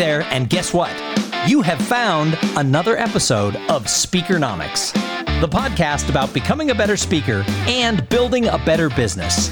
[0.00, 0.90] there, and guess what?
[1.46, 4.94] You have found another episode of Speakernomics,
[5.42, 9.50] the podcast about becoming a better speaker and building a better business.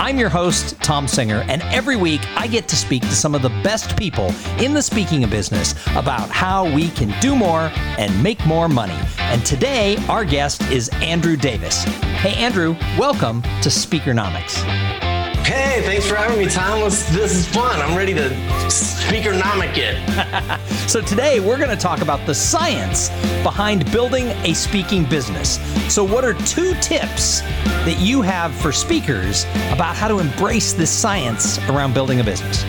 [0.00, 3.42] I'm your host, Tom Singer, and every week I get to speak to some of
[3.42, 8.44] the best people in the speaking business about how we can do more and make
[8.44, 8.98] more money.
[9.18, 11.84] And today, our guest is Andrew Davis.
[11.84, 15.05] Hey, Andrew, welcome to Speakernomics.
[15.46, 16.80] Hey, thanks for having me, Tom.
[16.80, 17.80] This is fun.
[17.80, 18.30] I'm ready to
[18.66, 20.60] speakernomic it.
[20.90, 23.10] so today we're going to talk about the science
[23.44, 25.60] behind building a speaking business.
[25.88, 30.90] So what are two tips that you have for speakers about how to embrace this
[30.90, 32.64] science around building a business?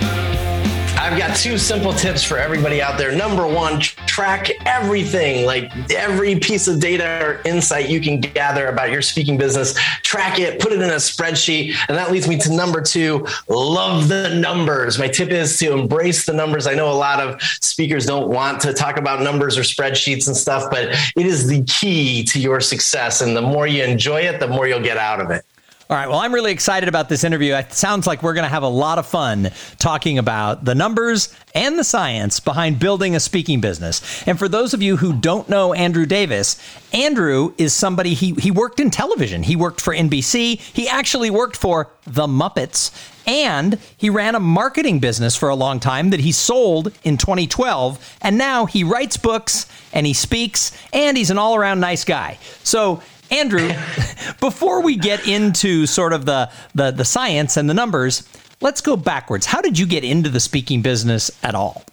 [1.07, 3.15] I've got two simple tips for everybody out there.
[3.15, 8.91] Number one, track everything, like every piece of data or insight you can gather about
[8.91, 11.73] your speaking business, track it, put it in a spreadsheet.
[11.87, 14.99] And that leads me to number two, love the numbers.
[14.99, 16.67] My tip is to embrace the numbers.
[16.67, 20.35] I know a lot of speakers don't want to talk about numbers or spreadsheets and
[20.35, 23.21] stuff, but it is the key to your success.
[23.21, 25.45] And the more you enjoy it, the more you'll get out of it.
[25.89, 26.09] All right.
[26.09, 27.55] Well, I'm really excited about this interview.
[27.55, 31.33] It sounds like we're going to have a lot of fun talking about the numbers
[31.55, 34.27] and the science behind building a speaking business.
[34.27, 36.61] And for those of you who don't know Andrew Davis,
[36.91, 39.43] Andrew is somebody he he worked in television.
[39.43, 40.59] He worked for NBC.
[40.59, 42.91] He actually worked for The Muppets
[43.25, 48.17] and he ran a marketing business for a long time that he sold in 2012
[48.21, 52.39] and now he writes books and he speaks and he's an all-around nice guy.
[52.63, 53.67] So Andrew,
[54.39, 58.27] before we get into sort of the, the, the science and the numbers,
[58.61, 59.45] let's go backwards.
[59.45, 61.83] How did you get into the speaking business at all?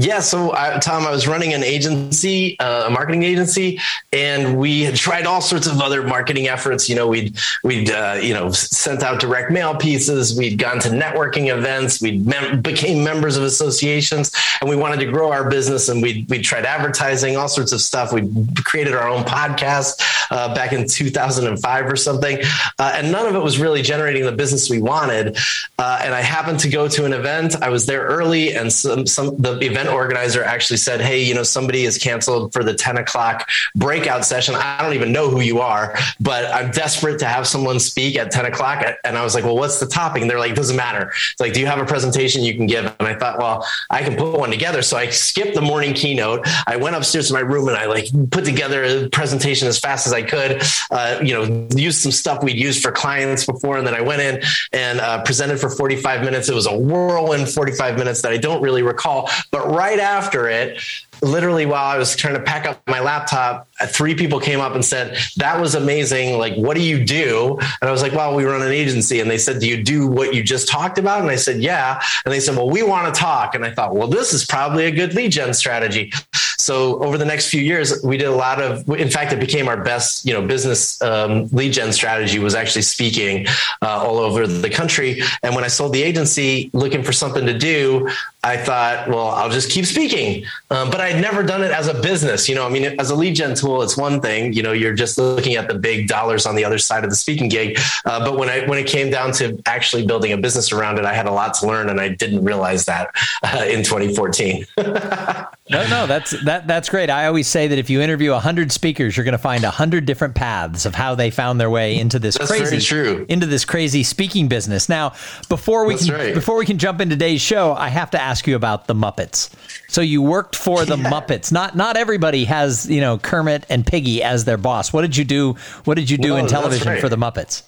[0.00, 3.80] Yeah, so uh, Tom, I was running an agency, uh, a marketing agency,
[4.12, 6.88] and we had tried all sorts of other marketing efforts.
[6.88, 10.90] You know, we'd we'd uh, you know sent out direct mail pieces, we'd gone to
[10.90, 15.88] networking events, we mem- became members of associations, and we wanted to grow our business.
[15.88, 18.12] And we we tried advertising, all sorts of stuff.
[18.12, 18.30] We
[18.62, 22.38] created our own podcast uh, back in 2005 or something,
[22.78, 25.36] uh, and none of it was really generating the business we wanted.
[25.76, 27.60] Uh, and I happened to go to an event.
[27.60, 31.34] I was there early, and some some the event event organizer actually said, Hey, you
[31.34, 34.54] know, somebody is canceled for the 10 o'clock breakout session.
[34.54, 38.30] I don't even know who you are, but I'm desperate to have someone speak at
[38.30, 38.84] 10 o'clock.
[39.04, 40.22] And I was like, Well, what's the topic?
[40.22, 41.10] And they're like, Doesn't matter.
[41.10, 42.84] It's like, Do you have a presentation you can give?
[42.84, 44.82] And I thought, Well, I can put one together.
[44.82, 46.46] So I skipped the morning keynote.
[46.66, 50.06] I went upstairs to my room and I like put together a presentation as fast
[50.06, 53.78] as I could, uh, you know, used some stuff we'd used for clients before.
[53.78, 56.48] And then I went in and uh, presented for 45 minutes.
[56.48, 60.80] It was a whirlwind 45 minutes that I don't really recall, but right after it,
[61.22, 64.84] literally while I was trying to pack up my laptop, three people came up and
[64.84, 66.38] said, That was amazing.
[66.38, 67.58] Like, what do you do?
[67.60, 69.20] And I was like, Well, we run an agency.
[69.20, 71.20] And they said, Do you do what you just talked about?
[71.20, 72.00] And I said, Yeah.
[72.24, 73.54] And they said, Well, we want to talk.
[73.54, 76.12] And I thought, Well, this is probably a good lead gen strategy.
[76.58, 78.86] So over the next few years, we did a lot of.
[78.90, 82.82] In fact, it became our best, you know, business um, lead gen strategy was actually
[82.82, 83.46] speaking
[83.80, 85.22] uh, all over the country.
[85.42, 88.10] And when I sold the agency, looking for something to do,
[88.44, 90.44] I thought, well, I'll just keep speaking.
[90.70, 92.48] Um, but I'd never done it as a business.
[92.48, 94.52] You know, I mean, as a lead gen tool, it's one thing.
[94.52, 97.16] You know, you're just looking at the big dollars on the other side of the
[97.16, 97.78] speaking gig.
[98.04, 101.04] Uh, but when I when it came down to actually building a business around it,
[101.04, 103.10] I had a lot to learn, and I didn't realize that
[103.42, 104.66] uh, in 2014.
[105.70, 107.10] No, no, that's that that's great.
[107.10, 110.34] I always say that if you interview hundred speakers, you're going to find hundred different
[110.34, 113.26] paths of how they found their way into this that's crazy true.
[113.28, 114.88] into this crazy speaking business.
[114.88, 115.12] Now,
[115.48, 116.34] before we that's can right.
[116.34, 119.50] before we can jump into today's show, I have to ask you about the Muppets.
[119.88, 121.10] So you worked for the Yeah.
[121.10, 121.50] Muppets.
[121.52, 124.92] Not not everybody has you know Kermit and Piggy as their boss.
[124.92, 125.54] What did you do?
[125.84, 127.00] What did you do No, in television right.
[127.00, 127.62] for the Muppets?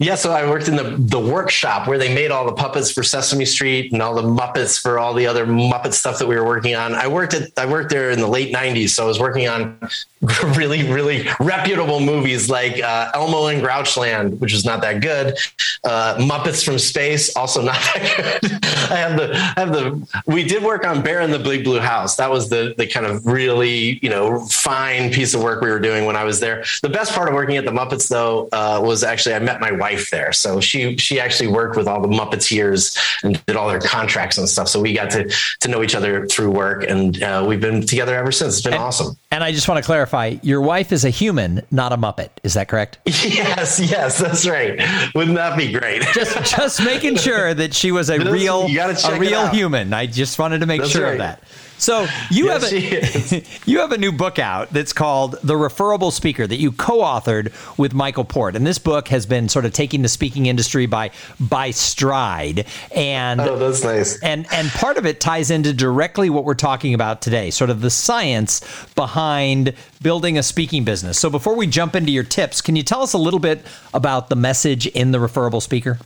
[0.00, 3.02] Yeah, so I worked in the the workshop where they made all the puppets for
[3.02, 6.46] Sesame Street and all the Muppets for all the other Muppet stuff that we were
[6.46, 6.94] working on.
[6.94, 9.78] I worked at I worked there in the late '90s, so I was working on
[10.56, 15.36] really really reputable movies like uh, Elmo in Grouchland, which was not that good.
[15.84, 18.52] Uh, Muppets from Space, also not that good.
[18.90, 20.22] I have the I have the.
[20.24, 22.16] We did work on Bear in the Big Blue House.
[22.16, 25.78] That was the the kind of really you know fine piece of work we were
[25.78, 26.64] doing when I was there.
[26.80, 29.72] The best part of working at the Muppets though uh, was actually I met my
[29.72, 30.32] wife wife there.
[30.32, 34.48] So she she actually worked with all the Muppeteers and did all their contracts and
[34.48, 34.68] stuff.
[34.68, 38.14] So we got to to know each other through work, and uh, we've been together
[38.16, 38.54] ever since.
[38.54, 39.16] It's been and, awesome.
[39.30, 42.30] And I just want to clarify: your wife is a human, not a Muppet.
[42.42, 42.98] Is that correct?
[43.30, 44.80] Yes, yes, that's right.
[45.14, 46.02] Wouldn't that be great?
[46.14, 49.92] just just making sure that she was a real a real human.
[49.92, 51.12] I just wanted to make that's sure right.
[51.12, 51.42] of that.
[51.80, 56.10] So you yes, have a you have a new book out that's called The Referable
[56.10, 60.02] Speaker that you co-authored with Michael Port, and this book has been sort of taking
[60.02, 61.10] the speaking industry by
[61.40, 62.66] by stride.
[62.94, 64.22] And oh, that's nice.
[64.22, 67.80] And and part of it ties into directly what we're talking about today, sort of
[67.80, 68.60] the science
[68.94, 69.72] behind
[70.02, 71.18] building a speaking business.
[71.18, 74.28] So before we jump into your tips, can you tell us a little bit about
[74.28, 75.98] the message in the Referable Speaker?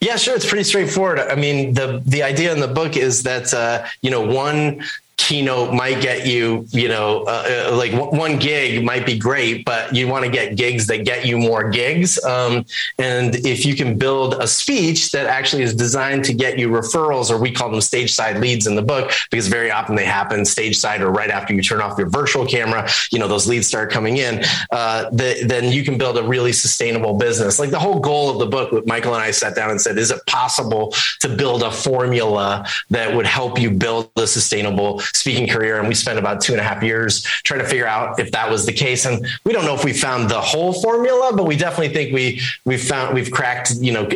[0.00, 0.34] Yeah, sure.
[0.34, 1.18] It's pretty straightforward.
[1.18, 4.84] I mean, the the idea in the book is that uh, you know one
[5.16, 9.94] keynote might get you, you know, uh, uh like one gig might be great, but
[9.94, 12.22] you want to get gigs that get you more gigs.
[12.24, 12.64] Um,
[12.98, 17.30] and if you can build a speech that actually is designed to get you referrals,
[17.30, 20.44] or we call them stage side leads in the book, because very often they happen
[20.44, 23.66] stage side or right after you turn off your virtual camera, you know, those leads
[23.66, 27.58] start coming in, uh, the, then you can build a really sustainable business.
[27.58, 29.98] Like the whole goal of the book, with Michael and I sat down and said,
[29.98, 35.46] is it possible to build a formula that would help you build a sustainable speaking
[35.46, 35.78] career.
[35.78, 38.50] And we spent about two and a half years trying to figure out if that
[38.50, 39.06] was the case.
[39.06, 42.40] And we don't know if we found the whole formula, but we definitely think we
[42.64, 44.08] we've found we've cracked you know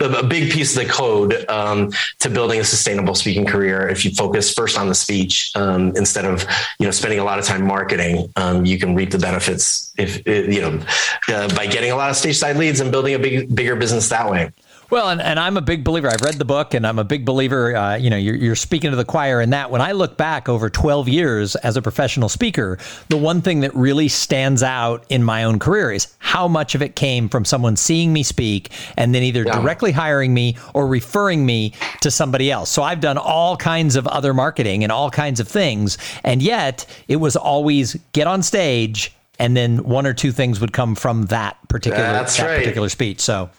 [0.00, 3.88] a, big piece of the code um, to building a sustainable speaking career.
[3.88, 6.44] If you focus first on the speech um, instead of
[6.78, 10.26] you know spending a lot of time marketing, um, you can reap the benefits if
[10.26, 10.80] you know
[11.28, 14.08] uh, by getting a lot of stage side leads and building a big bigger business
[14.08, 14.50] that way.
[14.90, 16.08] Well, and, and I'm a big believer.
[16.08, 17.74] I've read the book, and I'm a big believer.
[17.74, 19.70] Uh, you know, you're, you're speaking to the choir in that.
[19.70, 22.78] When I look back over 12 years as a professional speaker,
[23.08, 26.82] the one thing that really stands out in my own career is how much of
[26.82, 29.60] it came from someone seeing me speak and then either yeah.
[29.60, 32.70] directly hiring me or referring me to somebody else.
[32.70, 36.86] So I've done all kinds of other marketing and all kinds of things, and yet
[37.08, 41.26] it was always get on stage, and then one or two things would come from
[41.26, 42.58] that particular that right.
[42.58, 43.20] particular speech.
[43.20, 43.50] So.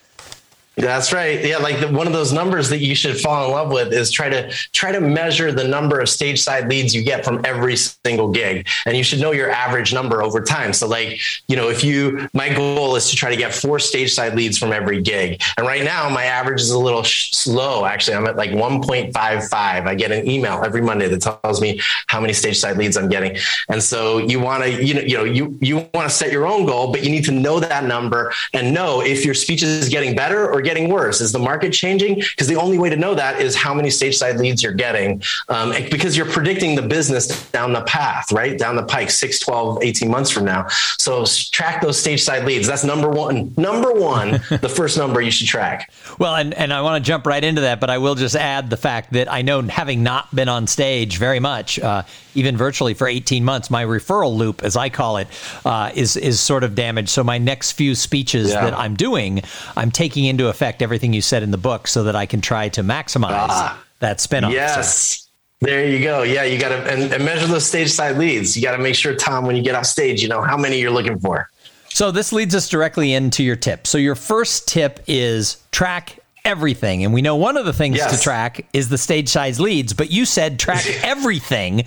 [0.77, 1.43] That's right.
[1.43, 4.11] Yeah, like the, one of those numbers that you should fall in love with is
[4.11, 7.77] try to try to measure the number of stage side leads you get from every
[7.77, 10.73] single gig, and you should know your average number over time.
[10.73, 14.13] So, like you know, if you my goal is to try to get four stage
[14.13, 17.85] side leads from every gig, and right now my average is a little sh- slow.
[17.85, 19.53] Actually, I'm at like 1.55.
[19.53, 23.07] I get an email every Monday that tells me how many stage side leads I'm
[23.07, 23.37] getting,
[23.69, 26.45] and so you want to you know you know you you want to set your
[26.45, 29.87] own goal, but you need to know that number and know if your speech is
[29.87, 31.21] getting better or getting worse?
[31.21, 32.15] Is the market changing?
[32.15, 35.21] Because the only way to know that is how many stage side leads you're getting
[35.47, 38.57] um, because you're predicting the business down the path, right?
[38.57, 40.67] Down the pike, 6, 12, 18 months from now.
[40.97, 42.67] So track those stage side leads.
[42.67, 43.53] That's number one.
[43.57, 45.91] Number one, the first number you should track.
[46.19, 48.69] Well, and, and I want to jump right into that, but I will just add
[48.69, 52.03] the fact that I know having not been on stage very much, uh,
[52.35, 55.27] even virtually for 18 months, my referral loop, as I call it,
[55.65, 57.09] uh, is is sort of damaged.
[57.09, 58.65] So my next few speeches yeah.
[58.65, 59.41] that I'm doing,
[59.75, 62.69] I'm taking into effect everything you said in the book so that I can try
[62.69, 64.51] to maximize ah, that spinoff.
[64.51, 65.21] Yes.
[65.21, 65.25] So.
[65.61, 66.23] There you go.
[66.23, 68.55] Yeah, you got to and, and measure those stage side leads.
[68.55, 70.79] You got to make sure, Tom, when you get off stage, you know how many
[70.79, 71.49] you're looking for.
[71.89, 73.87] So this leads us directly into your tip.
[73.87, 77.03] So your first tip is track everything.
[77.03, 78.15] And we know one of the things yes.
[78.15, 81.85] to track is the stage size leads, but you said track everything.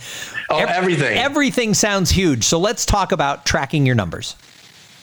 [0.50, 1.17] oh, everything.
[1.17, 2.45] Everything sounds huge.
[2.45, 4.37] So let's talk about tracking your numbers.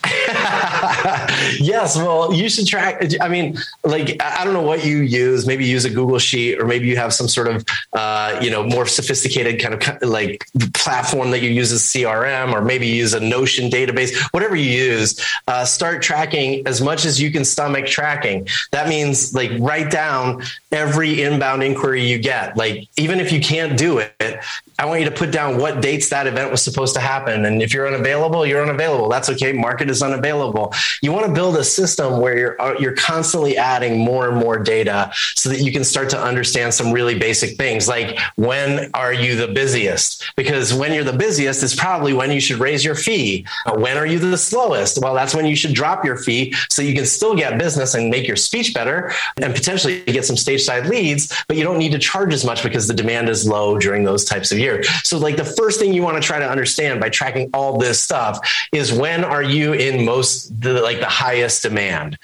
[1.59, 3.01] yes, well, you should track.
[3.21, 5.45] I mean, like I don't know what you use.
[5.45, 8.63] Maybe use a Google Sheet, or maybe you have some sort of, uh, you know,
[8.63, 13.19] more sophisticated kind of like platform that you use as CRM, or maybe use a
[13.19, 14.15] Notion database.
[14.31, 18.47] Whatever you use, uh, start tracking as much as you can stomach tracking.
[18.71, 22.57] That means like write down every inbound inquiry you get.
[22.57, 24.39] Like even if you can't do it,
[24.77, 27.45] I want you to put down what dates that event was supposed to happen.
[27.45, 29.09] And if you're unavailable, you're unavailable.
[29.09, 29.53] That's okay.
[29.53, 30.73] Market is unavailable.
[31.01, 34.57] You want to build a system where you're uh, you're constantly adding more and more
[34.59, 39.13] data so that you can start to understand some really basic things like when are
[39.13, 40.31] you the busiest?
[40.35, 43.45] Because when you're the busiest is probably when you should raise your fee.
[43.75, 45.01] When are you the slowest?
[45.01, 48.09] Well, that's when you should drop your fee so you can still get business and
[48.09, 49.11] make your speech better
[49.41, 52.63] and potentially get some stage side leads, but you don't need to charge as much
[52.63, 54.87] because the demand is low during those types of years.
[55.03, 58.01] So like the first thing you want to try to understand by tracking all this
[58.01, 58.39] stuff
[58.71, 62.17] is when are you in most the like the highest demand.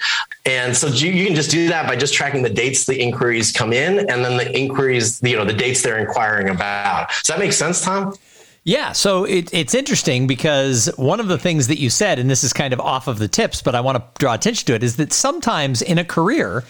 [0.44, 3.52] And so you, you can just do that by just tracking the dates the inquiries
[3.52, 7.08] come in and then the inquiries, you know, the dates they're inquiring about.
[7.08, 8.14] Does that make sense, Tom?
[8.64, 12.44] Yeah, so it, it's interesting because one of the things that you said, and this
[12.44, 14.84] is kind of off of the tips, but I want to draw attention to it,
[14.84, 16.62] is that sometimes in a career,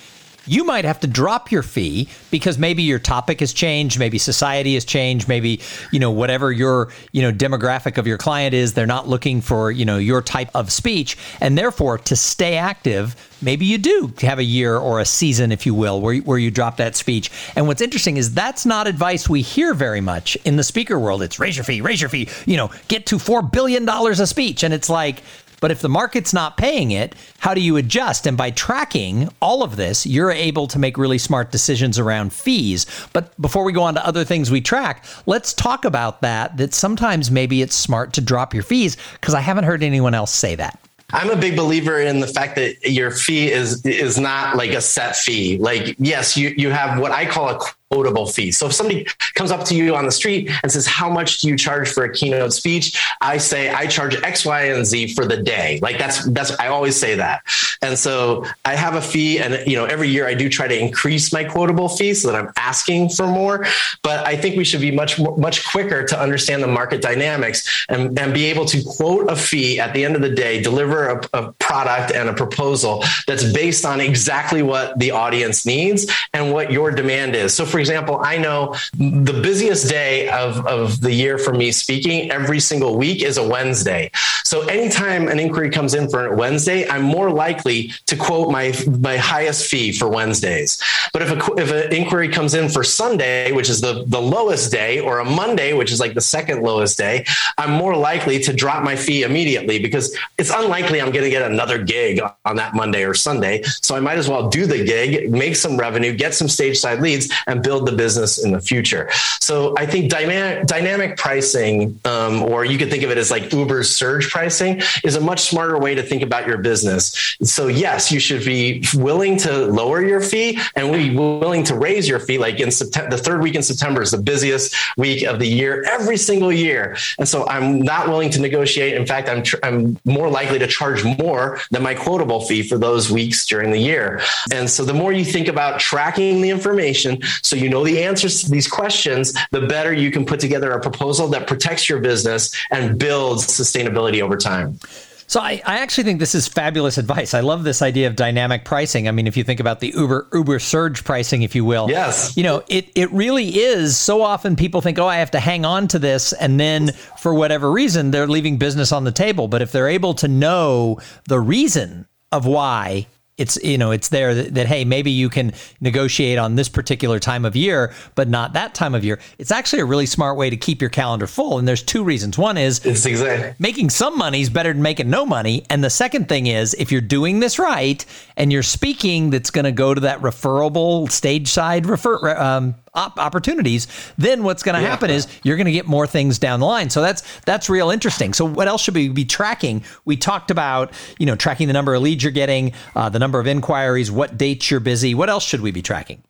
[0.46, 4.75] you might have to drop your fee because maybe your topic has changed, maybe society
[4.75, 8.87] has changed, maybe you know whatever your you know demographic of your client is, they're
[8.87, 13.64] not looking for you know your type of speech, and therefore to stay active, maybe
[13.64, 16.76] you do have a year or a season, if you will, where where you drop
[16.78, 17.30] that speech.
[17.56, 21.22] And what's interesting is that's not advice we hear very much in the speaker world.
[21.22, 24.26] It's raise your fee, raise your fee, you know, get to four billion dollars a
[24.26, 25.22] speech, and it's like
[25.62, 28.26] but if the market's not paying it, how do you adjust?
[28.26, 32.85] And by tracking all of this, you're able to make really smart decisions around fees.
[33.12, 36.57] But before we go on to other things we track, let's talk about that.
[36.57, 40.35] That sometimes maybe it's smart to drop your fees because I haven't heard anyone else
[40.35, 40.81] say that.
[41.12, 44.81] I'm a big believer in the fact that your fee is is not like a
[44.81, 45.59] set fee.
[45.59, 47.61] Like yes, you you have what I call a
[47.92, 48.50] quotable fee.
[48.50, 51.49] So if somebody comes up to you on the street and says, How much do
[51.49, 52.99] you charge for a keynote speech?
[53.20, 55.78] I say, I charge X, Y, and Z for the day.
[55.82, 57.42] Like that's, that's, I always say that.
[57.82, 60.78] And so I have a fee and, you know, every year I do try to
[60.78, 63.66] increase my quotable fee so that I'm asking for more.
[64.02, 68.18] But I think we should be much, much quicker to understand the market dynamics and,
[68.18, 71.28] and be able to quote a fee at the end of the day, deliver a,
[71.34, 76.72] a product and a proposal that's based on exactly what the audience needs and what
[76.72, 77.52] your demand is.
[77.52, 82.31] So for example, I know the busiest day of, of the year for me speaking
[82.31, 84.11] every single week is a Wednesday.
[84.45, 88.73] So anytime an inquiry comes in for a Wednesday, I'm more likely to quote my,
[89.01, 90.83] my highest fee for Wednesdays.
[91.12, 94.71] But if, a, if an inquiry comes in for Sunday, which is the, the lowest
[94.71, 97.25] day, or a Monday, which is like the second lowest day,
[97.57, 101.51] I'm more likely to drop my fee immediately because it's unlikely I'm going to get
[101.51, 103.62] another gig on that Monday or Sunday.
[103.62, 107.01] So I might as well do the gig, make some revenue, get some stage side
[107.01, 109.09] leads, and build build the business in the future.
[109.41, 113.50] So I think dynamic, dynamic pricing, um, or you could think of it as like
[113.50, 117.35] Uber's surge pricing, is a much smarter way to think about your business.
[117.43, 122.07] So yes, you should be willing to lower your fee and be willing to raise
[122.07, 122.37] your fee.
[122.37, 125.83] Like in September, the third week in September is the busiest week of the year
[125.91, 126.99] every single year.
[127.19, 128.97] And so I'm not willing to negotiate.
[129.00, 132.76] In fact, I'm, tr- I'm more likely to charge more than my quotable fee for
[132.76, 134.21] those weeks during the year.
[134.52, 138.42] And so the more you think about tracking the information, so you know the answers
[138.44, 142.50] to these questions, the better you can put together a proposal that protects your business
[142.71, 144.78] and builds sustainability over time.
[145.26, 147.35] So I, I actually think this is fabulous advice.
[147.35, 149.06] I love this idea of dynamic pricing.
[149.06, 152.35] I mean, if you think about the Uber Uber surge pricing, if you will, yes,
[152.38, 153.99] you know, it it really is.
[153.99, 157.35] So often people think, oh, I have to hang on to this, and then for
[157.35, 159.47] whatever reason, they're leaving business on the table.
[159.47, 163.09] But if they're able to know the reason of why
[163.42, 167.18] it's you know it's there that, that, hey maybe you can negotiate on this particular
[167.18, 169.18] time of year but not that time of year.
[169.38, 172.38] It's actually a really smart way to keep your calendar full and there's two reasons.
[172.38, 175.90] One is it's exactly making some money is better than making no money and the
[175.90, 178.04] second thing is if you're doing this right
[178.37, 183.18] and you're speaking that's going to go to that referable stage side refer um, op-
[183.18, 183.87] opportunities,
[184.18, 184.88] then what's going to yeah.
[184.88, 186.90] happen is you're going to get more things down the line.
[186.90, 188.34] So that's that's real interesting.
[188.34, 189.84] So what else should we be tracking?
[190.04, 193.38] We talked about you know tracking the number of leads you're getting, uh, the number
[193.40, 195.14] of inquiries, what dates you're busy.
[195.14, 196.22] What else should we be tracking?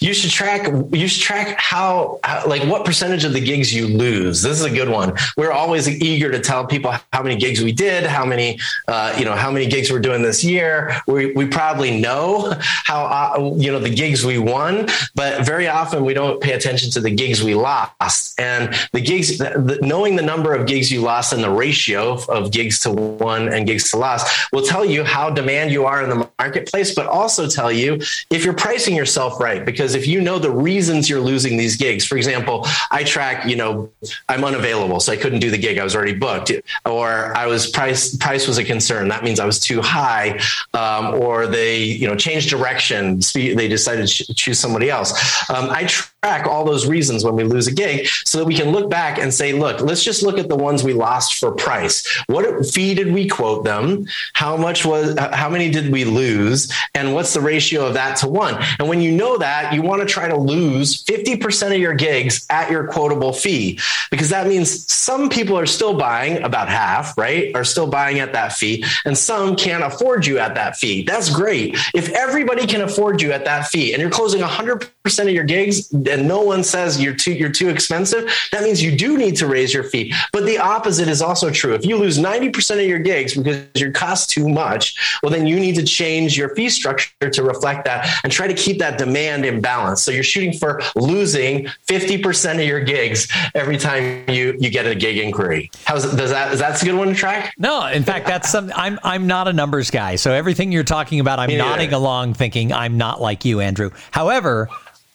[0.00, 3.86] You should track you should track how, how, like what percentage of the gigs you
[3.86, 4.42] lose.
[4.42, 5.12] This is a good one.
[5.36, 9.24] We're always eager to tell people how many gigs we did how many uh, you
[9.24, 10.96] know how many gigs we're doing this year.
[11.06, 16.04] We, we probably know how uh, you know the gigs we won but very often
[16.04, 18.38] we don't pay attention to the gigs we lost.
[18.40, 22.50] And the gigs the, knowing the number of gigs you lost and the ratio of
[22.50, 26.08] gigs to won and gigs to lost will tell you how demand you are in
[26.08, 27.94] the marketplace but also tell you
[28.30, 31.76] if you're pricing yourself right because because if you know the reasons you're losing these
[31.76, 33.88] gigs, for example, I track, you know,
[34.28, 35.78] I'm unavailable, so I couldn't do the gig.
[35.78, 36.50] I was already booked,
[36.84, 39.06] or I was price price was a concern.
[39.06, 40.40] That means I was too high,
[40.74, 43.20] um, or they, you know, changed direction.
[43.32, 45.12] They decided to choose somebody else.
[45.48, 48.72] Um, I track all those reasons when we lose a gig, so that we can
[48.72, 52.04] look back and say, look, let's just look at the ones we lost for price.
[52.26, 54.06] What fee did we quote them?
[54.32, 55.16] How much was?
[55.16, 56.72] How many did we lose?
[56.96, 58.60] And what's the ratio of that to one?
[58.80, 62.46] And when you know that, you want to try to lose 50% of your gigs
[62.50, 63.78] at your quotable fee,
[64.10, 67.54] because that means some people are still buying about half, right?
[67.54, 71.04] Are still buying at that fee, and some can't afford you at that fee.
[71.04, 71.76] That's great.
[71.94, 75.92] If everybody can afford you at that fee and you're closing 100% of your gigs
[75.92, 79.46] and no one says you're too you're too expensive, that means you do need to
[79.46, 80.12] raise your fee.
[80.32, 81.74] But the opposite is also true.
[81.74, 85.60] If you lose 90% of your gigs because your cost too much, well then you
[85.60, 89.44] need to change your fee structure to reflect that and try to keep that demand
[89.44, 90.00] in balance.
[90.00, 94.94] So you're shooting for losing 50% of your gigs every time you you get a
[94.94, 95.70] gig inquiry.
[95.84, 97.52] How's does that is that a good one to track?
[97.58, 100.14] No, in fact that's some I'm I'm not a numbers guy.
[100.14, 103.90] So everything you're talking about I'm nodding along thinking I'm not like you Andrew.
[104.12, 104.68] However,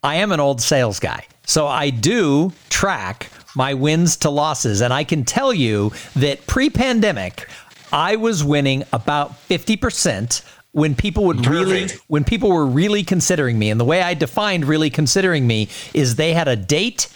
[0.04, 1.26] I am an old sales guy.
[1.46, 7.48] So I do track my wins to losses and I can tell you that pre-pandemic
[7.94, 10.44] I was winning about 50%
[10.74, 11.52] when people would Perfect.
[11.52, 15.68] really when people were really considering me and the way I defined really considering me
[15.94, 17.08] is they had a date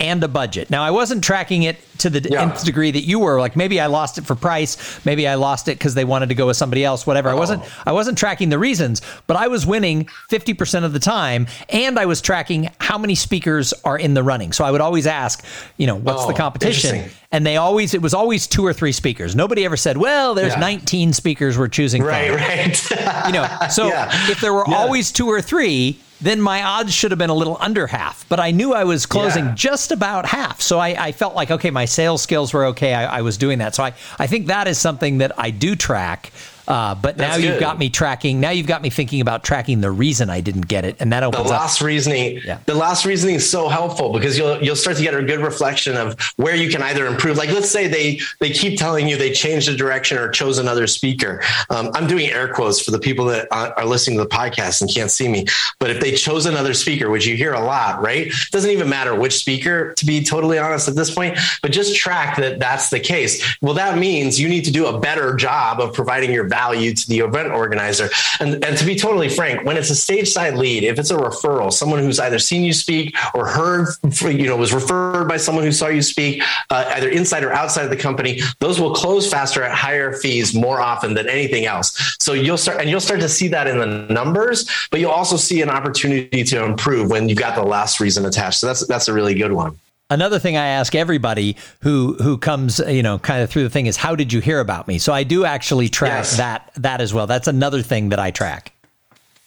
[0.00, 0.70] and a budget.
[0.70, 2.42] Now I wasn't tracking it to the yeah.
[2.42, 3.38] nth degree that you were.
[3.38, 6.34] Like maybe I lost it for price, maybe I lost it because they wanted to
[6.34, 7.06] go with somebody else.
[7.06, 7.28] Whatever.
[7.28, 7.32] Oh.
[7.32, 7.62] I wasn't.
[7.86, 11.98] I wasn't tracking the reasons, but I was winning fifty percent of the time, and
[11.98, 14.52] I was tracking how many speakers are in the running.
[14.52, 15.44] So I would always ask,
[15.76, 17.10] you know, what's oh, the competition?
[17.32, 19.36] And they always it was always two or three speakers.
[19.36, 20.60] Nobody ever said, well, there's yeah.
[20.60, 22.36] 19 speakers we're choosing right, from.
[22.36, 23.26] Right, right.
[23.26, 24.10] you know, so yeah.
[24.30, 27.56] if there were always two or three then my odds should have been a little
[27.60, 28.28] under half.
[28.28, 29.54] But I knew I was closing yeah.
[29.54, 30.60] just about half.
[30.60, 32.94] So I, I, felt like, okay, my sales skills were okay.
[32.94, 33.74] I, I, was doing that.
[33.74, 36.32] So I, I think that is something that I do track.
[36.70, 38.38] Uh, but That's now you've got me tracking.
[38.38, 41.24] Now you've got me thinking about tracking the reason I didn't get it, and that
[41.24, 41.86] opens the last up.
[41.86, 42.40] reasoning.
[42.44, 42.60] Yeah.
[42.64, 45.96] The last reasoning is so helpful because you'll you'll start to get a good reflection
[45.96, 47.36] of where you can either improve.
[47.36, 50.86] Like let's say they they keep telling you they changed the direction or chose another
[50.86, 51.42] speaker.
[51.70, 54.88] Um, I'm doing air quotes for the people that are listening to the podcast and
[54.88, 55.46] can't see me.
[55.80, 58.28] But if they chose another speaker, which you hear a lot, right?
[58.28, 61.36] It doesn't even matter which speaker, to be totally honest at this point.
[61.62, 63.44] But just track that that's the case.
[63.60, 67.08] Well, that means you need to do a better job of providing your value to
[67.08, 68.08] the event event organizer.
[68.38, 71.16] And, and to be totally frank, when it's a stage side lead, if it's a
[71.16, 73.88] referral, someone who's either seen you speak or heard,
[74.22, 77.84] you know, was referred by someone who saw you speak, uh, either inside or outside
[77.84, 82.16] of the company, those will close faster at higher fees more often than anything else.
[82.18, 85.36] So you'll start, and you'll start to see that in the numbers, but you'll also
[85.36, 88.60] see an opportunity to improve when you've got the last reason attached.
[88.60, 89.78] So that's, that's a really good one.
[90.10, 93.86] Another thing I ask everybody who who comes, you know, kind of through the thing
[93.86, 94.98] is how did you hear about me?
[94.98, 96.36] So I do actually track yes.
[96.36, 97.26] that that as well.
[97.26, 98.72] That's another thing that I track.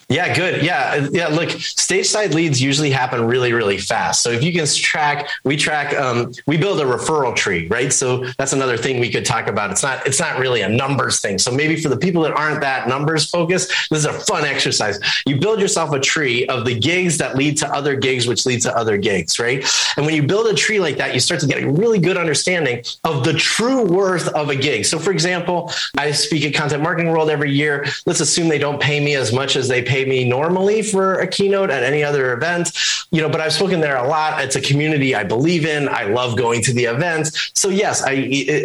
[0.09, 0.63] Yeah, good.
[0.63, 1.27] Yeah, yeah.
[1.27, 4.21] Look, stage side leads usually happen really, really fast.
[4.21, 7.91] So if you can track, we track, um, we build a referral tree, right?
[7.91, 9.71] So that's another thing we could talk about.
[9.71, 11.37] It's not, it's not really a numbers thing.
[11.37, 14.99] So maybe for the people that aren't that numbers focused, this is a fun exercise.
[15.25, 18.61] You build yourself a tree of the gigs that lead to other gigs, which lead
[18.63, 19.65] to other gigs, right?
[19.97, 22.17] And when you build a tree like that, you start to get a really good
[22.17, 24.85] understanding of the true worth of a gig.
[24.85, 27.85] So for example, I speak at Content Marketing World every year.
[28.05, 31.19] Let's assume they don't pay me as much as they pay pay me normally for
[31.19, 32.71] a keynote at any other event,
[33.11, 34.43] you know, but I've spoken there a lot.
[34.43, 35.87] It's a community I believe in.
[35.87, 37.51] I love going to the events.
[37.53, 38.13] So yes, I,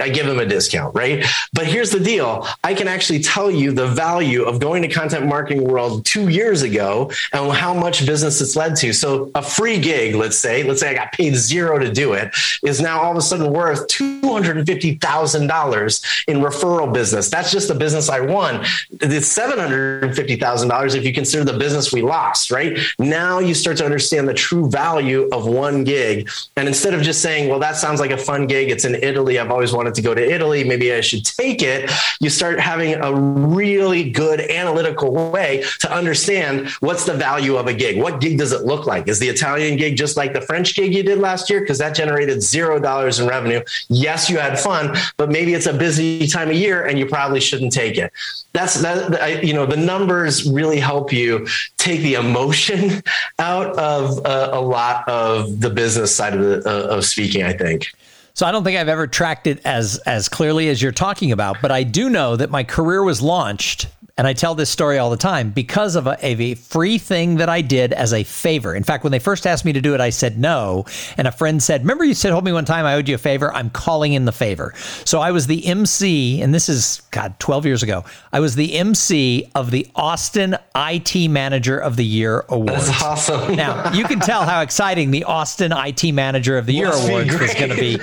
[0.02, 1.22] I give them a discount, right?
[1.52, 2.46] But here's the deal.
[2.64, 6.62] I can actually tell you the value of going to content marketing world two years
[6.62, 8.94] ago and how much business it's led to.
[8.94, 12.34] So a free gig, let's say, let's say I got paid zero to do it
[12.64, 17.28] is now all of a sudden worth $250,000 in referral business.
[17.28, 18.64] That's just the business I won.
[18.90, 22.78] It's $750,000 if you consider the business we lost, right?
[23.00, 26.31] Now you start to understand the true value of one gig.
[26.57, 29.37] And instead of just saying, well, that sounds like a fun gig, it's in Italy,
[29.38, 32.94] I've always wanted to go to Italy, maybe I should take it, you start having
[32.94, 38.00] a really good analytical way to understand what's the value of a gig.
[38.00, 39.09] What gig does it look like?
[39.09, 41.61] Is the Italian gig just like the French gig you did last year?
[41.61, 43.61] Because that generated zero dollars in revenue.
[43.88, 47.40] Yes, you had fun, but maybe it's a busy time of year and you probably
[47.40, 48.12] shouldn't take it
[48.52, 53.02] that's that you know the numbers really help you take the emotion
[53.38, 57.52] out of uh, a lot of the business side of the, uh, of speaking i
[57.52, 57.88] think.
[58.34, 61.56] So I don't think I've ever tracked it as as clearly as you're talking about,
[61.60, 63.88] but I do know that my career was launched
[64.18, 67.48] And I tell this story all the time because of a, a, free thing that
[67.48, 68.74] I did as a favor.
[68.74, 70.87] In fact, when they first asked me to do it, I said no.
[71.16, 73.18] And a friend said, Remember, you said, Hold me one time, I owed you a
[73.18, 73.54] favor?
[73.54, 74.74] I'm calling in the favor.
[75.04, 78.04] So I was the MC, and this is, God, 12 years ago.
[78.33, 82.88] I was the MC of the Austin IT Manager of the Year Awards.
[82.88, 83.54] That's awesome.
[83.57, 87.54] now, you can tell how exciting the Austin IT Manager of the Year Awards was
[87.54, 87.94] going to be.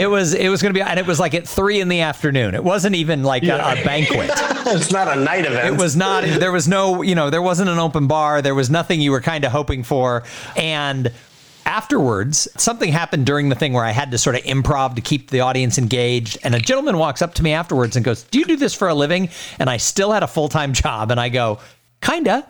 [0.00, 2.00] It was, it was going to be, and it was like at three in the
[2.00, 2.56] afternoon.
[2.56, 3.74] It wasn't even like yeah.
[3.74, 4.30] a, a banquet.
[4.66, 5.59] it's not a night event.
[5.66, 6.24] It was not.
[6.24, 7.02] There was no.
[7.02, 8.42] You know, there wasn't an open bar.
[8.42, 10.24] There was nothing you were kind of hoping for,
[10.56, 11.12] and
[11.70, 15.30] afterwards, something happened during the thing where I had to sort of improv to keep
[15.30, 16.36] the audience engaged.
[16.42, 18.88] And a gentleman walks up to me afterwards and goes, Do you do this for
[18.88, 19.28] a living?
[19.58, 21.10] And I still had a full time job.
[21.10, 21.60] And I go,
[22.00, 22.46] Kinda.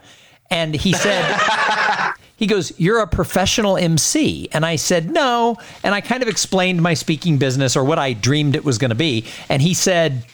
[0.50, 1.38] And he said,
[2.36, 4.48] He goes, You're a professional MC.
[4.52, 5.56] And I said, No.
[5.84, 8.88] And I kind of explained my speaking business or what I dreamed it was going
[8.88, 9.26] to be.
[9.50, 10.24] And he said,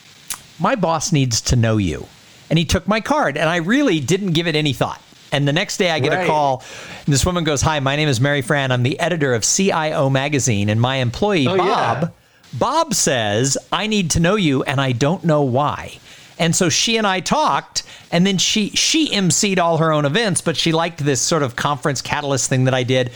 [0.60, 2.06] My boss needs to know you
[2.50, 5.00] and he took my card and I really didn't give it any thought.
[5.32, 6.24] And the next day I get right.
[6.24, 6.62] a call.
[7.04, 8.70] And this woman goes, Hi, my name is Maryfran.
[8.70, 10.68] I'm the editor of CIO Magazine.
[10.68, 12.08] And my employee, oh, Bob, yeah.
[12.58, 15.98] Bob says, I need to know you and I don't know why.
[16.38, 17.82] And so she and I talked,
[18.12, 21.56] and then she she emceed all her own events, but she liked this sort of
[21.56, 23.10] conference catalyst thing that I did.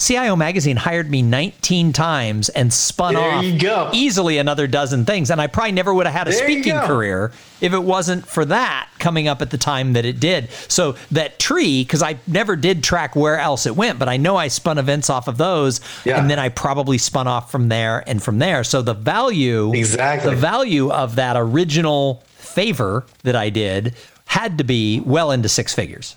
[0.00, 5.30] CIO Magazine hired me 19 times and spun there off easily another dozen things.
[5.30, 8.46] And I probably never would have had a there speaking career if it wasn't for
[8.46, 10.50] that coming up at the time that it did.
[10.68, 14.36] So that tree, because I never did track where else it went, but I know
[14.36, 15.82] I spun events off of those.
[16.06, 16.18] Yeah.
[16.18, 18.64] And then I probably spun off from there and from there.
[18.64, 20.30] So the value, exactly.
[20.30, 25.74] the value of that original favor that I did had to be well into six
[25.74, 26.16] figures.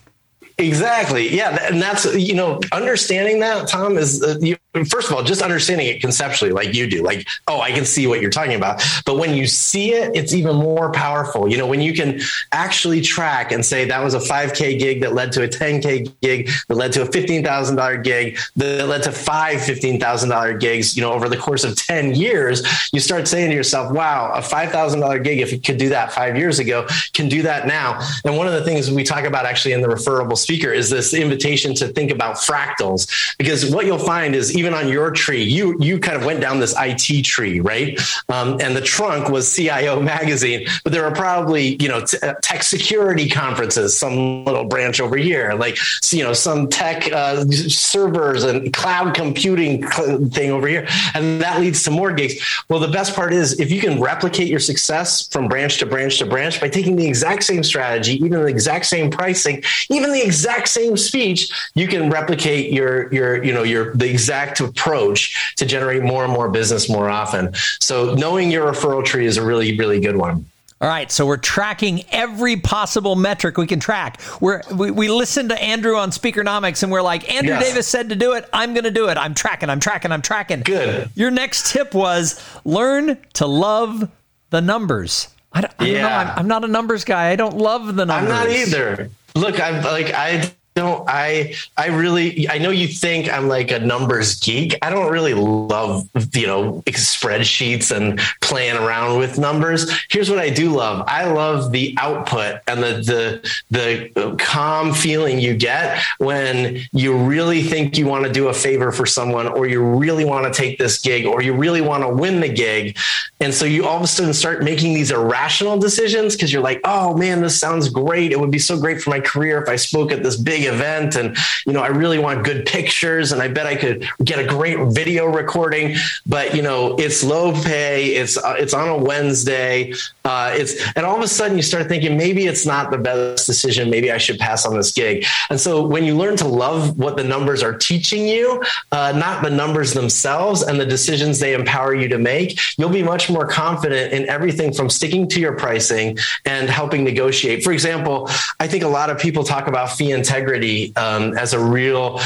[0.57, 1.35] Exactly.
[1.35, 1.67] Yeah.
[1.69, 4.55] And that's, you know, understanding that, Tom, is uh, you,
[4.87, 8.05] first of all, just understanding it conceptually, like you do, like, oh, I can see
[8.05, 8.83] what you're talking about.
[9.05, 11.49] But when you see it, it's even more powerful.
[11.49, 12.19] You know, when you can
[12.51, 16.49] actually track and say that was a 5K gig that led to a 10K gig
[16.67, 21.29] that led to a $15,000 gig that led to five $15,000 gigs, you know, over
[21.29, 22.63] the course of 10 years,
[22.93, 26.37] you start saying to yourself, wow, a $5,000 gig, if it could do that five
[26.37, 27.99] years ago, can do that now.
[28.23, 31.13] And one of the things we talk about actually in the referable speaker is this
[31.13, 33.35] invitation to think about fractals.
[33.37, 36.59] Because what you'll find is even on your tree you you kind of went down
[36.59, 37.99] this IT tree right?
[38.29, 42.33] Um, and the trunk was CIO magazine but there are probably you know t- uh,
[42.41, 45.77] tech security conferences some little branch over here like
[46.11, 49.87] you know some tech uh, servers and cloud computing
[50.29, 50.87] thing over here.
[51.13, 52.35] And that leads to more gigs.
[52.69, 56.17] Well the best part is if you can replicate your success from branch to branch
[56.19, 60.21] to branch by taking the exact same strategy even the exact same pricing even the
[60.33, 65.65] exact same speech, you can replicate your your you know your the exact approach to
[65.65, 67.53] generate more and more business more often.
[67.79, 70.45] So knowing your referral tree is a really really good one.
[70.81, 74.19] All right, so we're tracking every possible metric we can track.
[74.41, 77.63] We're, we we listen to Andrew on Speakernomics, and we're like, Andrew yes.
[77.63, 78.49] Davis said to do it.
[78.51, 79.17] I'm going to do it.
[79.17, 79.69] I'm tracking.
[79.69, 80.11] I'm tracking.
[80.11, 80.59] I'm tracking.
[80.59, 81.09] Good.
[81.15, 84.11] Your next tip was learn to love
[84.49, 85.29] the numbers.
[85.53, 85.93] I don't, I yeah.
[85.93, 86.17] don't know.
[86.17, 87.29] I'm, I'm, not a numbers guy.
[87.29, 88.29] I don't love the numbers.
[88.29, 89.09] I'm not either.
[89.35, 93.79] Look, I'm like I don't I I really I know you think I'm like a
[93.79, 94.75] numbers geek.
[94.81, 99.91] I don't really love, you know, spreadsheets and playing around with numbers.
[100.09, 101.05] Here's what I do love.
[101.07, 107.61] I love the output and the the the calm feeling you get when you really
[107.61, 110.77] think you want to do a favor for someone or you really want to take
[110.79, 112.97] this gig or you really want to win the gig.
[113.39, 116.81] And so you all of a sudden start making these irrational decisions because you're like,
[116.83, 118.31] "Oh man, this sounds great.
[118.31, 121.15] It would be so great for my career if I spoke at this big event
[121.15, 124.45] and you know i really want good pictures and i bet i could get a
[124.45, 125.95] great video recording
[126.25, 129.93] but you know it's low pay it's uh, it's on a wednesday
[130.25, 133.45] uh, it's and all of a sudden you start thinking maybe it's not the best
[133.45, 135.25] decision maybe i should pass on this gig.
[135.49, 139.43] And so when you learn to love what the numbers are teaching you uh, not
[139.43, 143.47] the numbers themselves and the decisions they empower you to make you'll be much more
[143.47, 147.63] confident in everything from sticking to your pricing and helping negotiate.
[147.63, 151.53] For example i think a lot of people talk about fee integrity integrity um, as
[151.53, 152.19] a real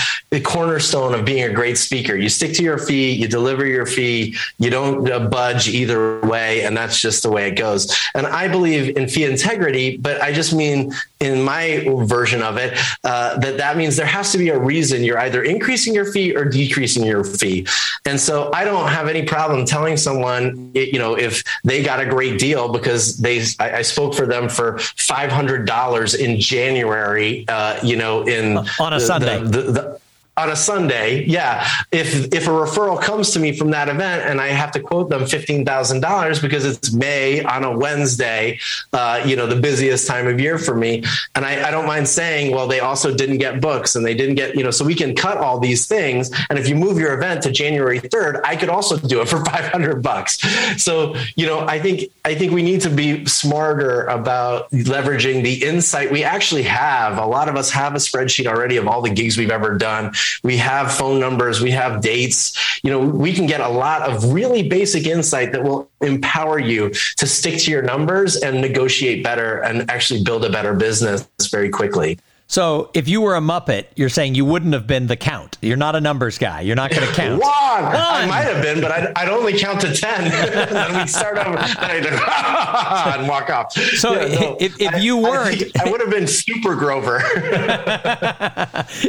[0.44, 2.16] cornerstone of being a great speaker.
[2.16, 6.64] You stick to your fee, you deliver your fee, you don't uh, budge either way,
[6.64, 7.96] and that's just the way it goes.
[8.14, 12.78] And I believe in fee integrity, but I just mean in my version of it
[13.04, 16.36] uh, that that means there has to be a reason you're either increasing your fee
[16.36, 17.66] or decreasing your fee.
[18.06, 22.06] And so I don't have any problem telling someone, you know, if they got a
[22.06, 27.46] great deal because they I, I spoke for them for five hundred dollars in January,
[27.48, 29.44] uh, you know in on a the, Sunday.
[29.44, 30.00] The, the,
[30.38, 31.68] on a Sunday, yeah.
[31.92, 35.10] If if a referral comes to me from that event and I have to quote
[35.10, 38.60] them fifteen thousand dollars because it's May on a Wednesday,
[38.94, 42.08] uh, you know, the busiest time of year for me, and I, I don't mind
[42.08, 44.94] saying, well, they also didn't get books and they didn't get, you know, so we
[44.94, 46.32] can cut all these things.
[46.50, 49.44] And if you move your event to January third, I could also do it for
[49.52, 50.38] five hundred bucks.
[50.82, 55.66] So you know, I think I think we need to be smarter about leveraging the
[55.66, 57.18] insight we actually have.
[57.18, 60.14] A lot of us have a spreadsheet already of all the gigs we've ever done
[60.44, 62.80] we have phone numbers, we have dates.
[62.84, 66.92] You know, we can get a lot of really basic insight that will empower you
[67.18, 71.70] to stick to your numbers and negotiate better and actually build a better business very
[71.70, 72.20] quickly.
[72.50, 75.58] So if you were a Muppet, you're saying you wouldn't have been the count.
[75.62, 76.62] You're not a numbers guy.
[76.62, 77.42] You're not going to count.
[77.42, 77.84] One.
[77.84, 77.96] One.
[77.96, 80.32] I might have been, but I'd, I'd only count to 10.
[80.74, 83.74] and we'd start over and walk off.
[83.74, 85.62] So yeah, no, if, if you weren't.
[85.78, 87.20] I, I, would have been super Grover.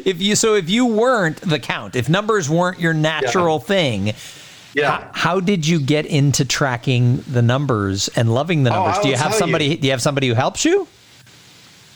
[0.04, 3.64] if you So if you weren't the count, if numbers weren't your natural yeah.
[3.64, 4.14] thing,
[4.74, 4.90] yeah.
[4.90, 8.96] How, how, did you get into tracking the numbers and loving the oh, numbers?
[8.98, 9.66] Oh, do you have somebody?
[9.66, 9.76] You.
[9.76, 10.86] Do you have somebody who helps you?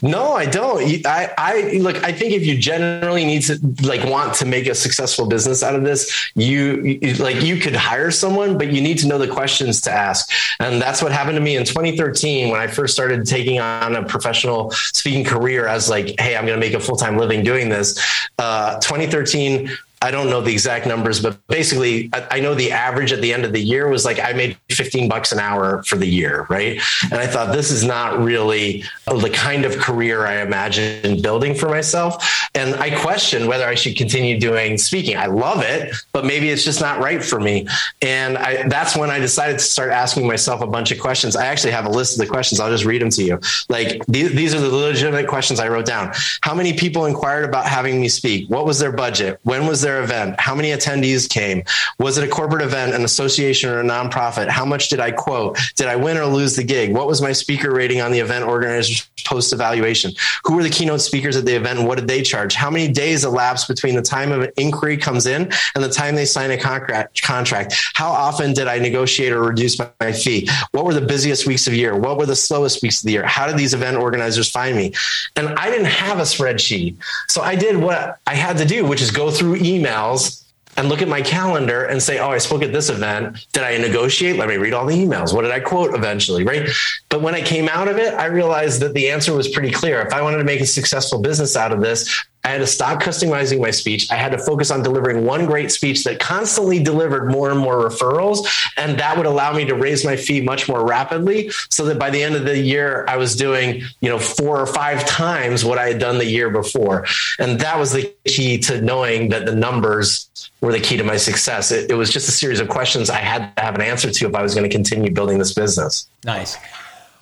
[0.05, 1.07] No, I don't.
[1.07, 2.03] I, I look.
[2.03, 5.77] I think if you generally need to like want to make a successful business out
[5.77, 9.81] of this, you like you could hire someone, but you need to know the questions
[9.83, 10.29] to ask.
[10.59, 14.03] And that's what happened to me in 2013 when I first started taking on a
[14.05, 17.69] professional speaking career as like, hey, I'm going to make a full time living doing
[17.69, 17.97] this.
[18.39, 19.71] Uh, 2013
[20.03, 23.45] I don't know the exact numbers, but basically, I, know the average at the end
[23.45, 26.83] of the year was like I made 15 bucks an hour for the year, right?
[27.05, 31.69] And I thought this is not really the kind of career I imagined building for
[31.69, 32.49] myself.
[32.57, 35.17] And I questioned whether I should continue doing speaking.
[35.17, 37.69] I love it, but maybe it's just not right for me.
[38.01, 41.37] And I, that's when I decided to start asking myself a bunch of questions.
[41.37, 42.59] I actually have a list of the questions.
[42.59, 43.39] I'll just read them to you.
[43.69, 46.13] Like these, these are the legitimate questions I wrote down.
[46.41, 48.51] How many people inquired about having me speak?
[48.51, 49.39] What was their budget?
[49.45, 50.41] When was their their event?
[50.41, 51.63] How many attendees came?
[51.99, 54.49] Was it a corporate event, an association, or a nonprofit?
[54.49, 55.59] How much did I quote?
[55.77, 56.95] Did I win or lose the gig?
[56.95, 60.13] What was my speaker rating on the event organizer's post evaluation?
[60.45, 62.55] Who were the keynote speakers at the event what did they charge?
[62.55, 66.15] How many days elapsed between the time of an inquiry comes in and the time
[66.15, 67.23] they sign a contract?
[67.23, 67.75] Contract.
[67.95, 70.49] How often did I negotiate or reduce my, my fee?
[70.73, 71.97] What were the busiest weeks of the year?
[71.97, 73.27] What were the slowest weeks of the year?
[73.27, 74.93] How did these event organizers find me?
[75.37, 76.97] And I didn't have a spreadsheet.
[77.29, 80.43] So I did what I had to do, which is go through email emails
[80.77, 83.47] and look at my calendar and say, oh, I spoke at this event.
[83.53, 84.37] Did I negotiate?
[84.37, 85.35] Let me read all the emails.
[85.35, 86.45] What did I quote eventually?
[86.45, 86.69] Right.
[87.11, 90.01] But when I came out of it, I realized that the answer was pretty clear.
[90.01, 93.01] If I wanted to make a successful business out of this, I had to stop
[93.01, 94.11] customizing my speech.
[94.11, 97.89] I had to focus on delivering one great speech that constantly delivered more and more
[97.89, 98.47] referrals.
[98.77, 102.11] And that would allow me to raise my fee much more rapidly so that by
[102.11, 105.79] the end of the year, I was doing, you know, four or five times what
[105.79, 107.07] I had done the year before.
[107.39, 110.29] And that was the key to knowing that the numbers
[110.61, 111.71] were the key to my success.
[111.71, 114.27] It, it was just a series of questions I had to have an answer to
[114.27, 116.09] if I was going to continue building this business.
[116.25, 116.57] Nice.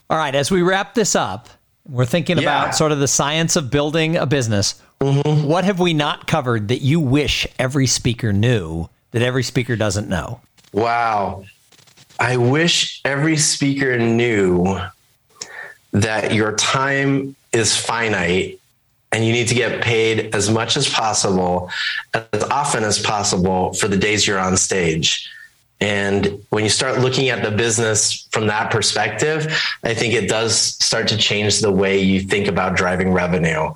[0.09, 0.35] All right.
[0.35, 1.49] As we wrap this up,
[1.87, 2.43] we're thinking yeah.
[2.43, 4.81] about sort of the science of building a business.
[5.03, 5.47] Mm-hmm.
[5.47, 10.11] What have we not covered that you wish every speaker knew that every speaker doesn't
[10.11, 10.41] know?
[10.75, 11.47] Wow.
[12.19, 14.79] I wish every speaker knew
[15.93, 18.61] that your time is finite
[19.11, 21.71] and you need to get paid as much as possible,
[22.13, 25.29] as often as possible for the days you're on stage.
[25.81, 29.47] And when you start looking at the business from that perspective,
[29.83, 33.75] I think it does start to change the way you think about driving revenue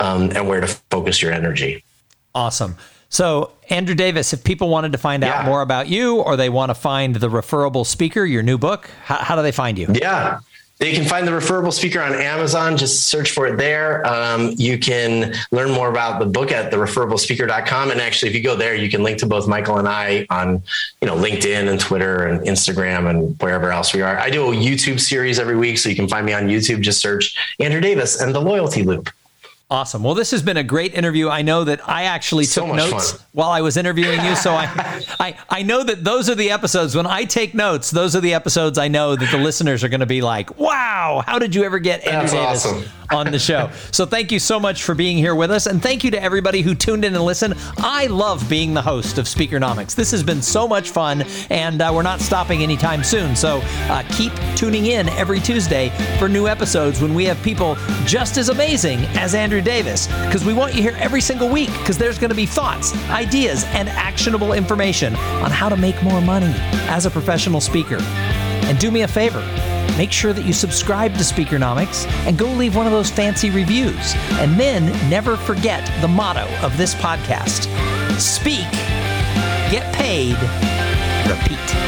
[0.00, 1.84] um, and where to focus your energy.
[2.34, 2.76] Awesome.
[3.10, 6.70] So, Andrew Davis, if people wanted to find out more about you or they want
[6.70, 9.88] to find the referable speaker, your new book, how, how do they find you?
[9.94, 10.40] Yeah.
[10.80, 12.76] You can find the referable speaker on Amazon.
[12.76, 14.06] Just search for it there.
[14.06, 17.90] Um, you can learn more about the book at thereferablespeaker.com.
[17.90, 20.62] And actually, if you go there, you can link to both Michael and I on,
[21.00, 24.18] you know, LinkedIn and Twitter and Instagram and wherever else we are.
[24.18, 26.80] I do a YouTube series every week, so you can find me on YouTube.
[26.80, 29.10] Just search Andrew Davis and the Loyalty Loop.
[29.70, 30.02] Awesome.
[30.02, 31.28] Well, this has been a great interview.
[31.28, 33.20] I know that I actually so took notes fun.
[33.32, 34.64] while I was interviewing you, so I,
[35.20, 36.96] I, I know that those are the episodes.
[36.96, 40.00] When I take notes, those are the episodes I know that the listeners are going
[40.00, 42.92] to be like, "Wow, how did you ever get Andrew That's Davis awesome.
[43.10, 46.02] on the show?" so thank you so much for being here with us, and thank
[46.02, 47.52] you to everybody who tuned in and listened.
[47.76, 49.94] I love being the host of Speakernomics.
[49.94, 53.36] This has been so much fun, and uh, we're not stopping anytime soon.
[53.36, 57.76] So uh, keep tuning in every Tuesday for new episodes when we have people
[58.06, 59.57] just as amazing as Andrew.
[59.58, 62.46] Andrew Davis because we want you here every single week because there's going to be
[62.46, 66.54] thoughts, ideas, and actionable information on how to make more money
[66.88, 67.98] as a professional speaker.
[68.00, 69.40] And do me a favor
[69.96, 74.14] make sure that you subscribe to Speakernomics and go leave one of those fancy reviews.
[74.38, 77.66] And then never forget the motto of this podcast
[78.20, 78.70] Speak,
[79.72, 80.36] get paid,
[81.28, 81.87] repeat.